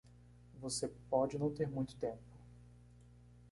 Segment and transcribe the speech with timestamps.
[0.59, 2.23] Você pode não ter muito tempo.